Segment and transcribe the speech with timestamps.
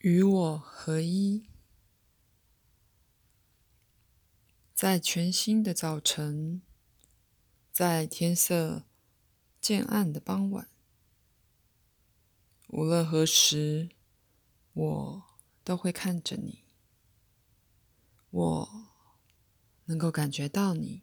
[0.00, 1.48] 与我合一，
[4.72, 6.62] 在全新的早晨，
[7.72, 8.84] 在天色
[9.60, 10.68] 渐暗的傍晚，
[12.68, 13.90] 无论何时，
[14.74, 15.22] 我
[15.64, 16.62] 都会看着你。
[18.30, 18.86] 我
[19.86, 21.02] 能够感觉到你，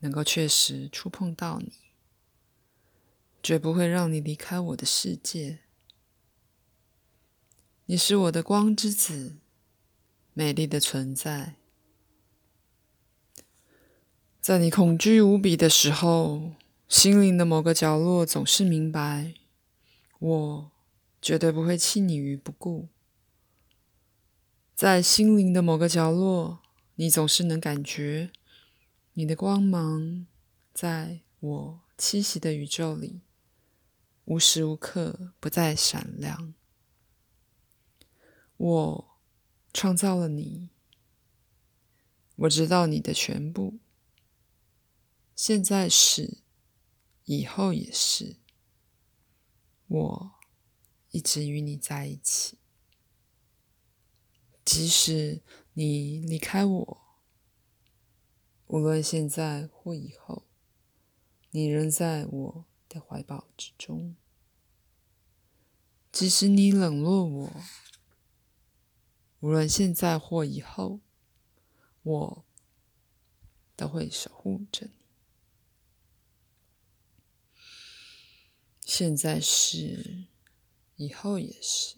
[0.00, 1.72] 能够确实触碰到你，
[3.42, 5.61] 绝不会让你离开我的世界。
[7.86, 9.38] 你是我的光之子，
[10.34, 11.56] 美丽的存在。
[14.40, 16.52] 在你恐惧无比的时候，
[16.88, 19.34] 心灵的某个角落总是明白，
[20.20, 20.72] 我
[21.20, 22.88] 绝对不会弃你于不顾。
[24.74, 26.60] 在心灵的某个角落，
[26.94, 28.30] 你总是能感觉
[29.14, 30.26] 你的光芒，
[30.72, 33.20] 在我栖息的宇宙里，
[34.26, 36.54] 无时无刻不再闪亮。
[38.64, 39.18] 我
[39.72, 40.68] 创造了你，
[42.36, 43.80] 我知道你的全部，
[45.34, 46.38] 现在是，
[47.24, 48.36] 以后也是。
[49.88, 50.32] 我
[51.10, 52.56] 一直与你在一起，
[54.64, 57.02] 即使你离开我，
[58.68, 60.46] 无论现在或以后，
[61.50, 64.14] 你仍在我的怀抱之中。
[66.12, 67.62] 即使你冷落我。
[69.42, 71.00] 无论现在或以后，
[72.04, 72.44] 我
[73.74, 74.92] 都会守护着你。
[78.82, 80.26] 现在是，
[80.94, 81.96] 以后也是。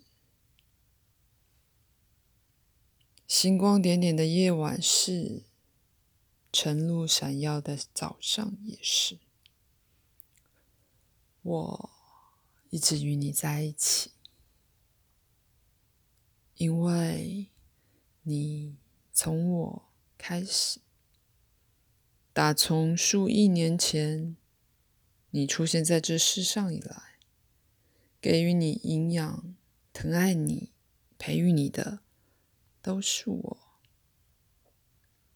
[3.28, 5.42] 星光点点的夜晚是，
[6.50, 9.18] 晨露闪耀的早上也是。
[11.42, 11.90] 我
[12.70, 14.13] 一直与你在一起。
[16.56, 17.48] 因为
[18.22, 18.76] 你
[19.12, 20.80] 从我开始，
[22.32, 24.36] 打从数亿年前
[25.30, 27.18] 你出现在这世上以来，
[28.20, 29.54] 给予你营养、
[29.92, 30.70] 疼爱你、
[31.18, 32.00] 培育你的，
[32.80, 33.58] 都是我。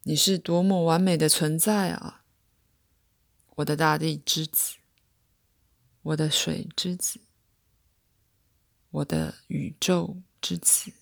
[0.05, 2.25] 你是多么完美的存在啊！
[3.57, 4.77] 我的大地之子，
[6.03, 7.21] 我的水之子，
[8.91, 10.93] 我的宇宙之子。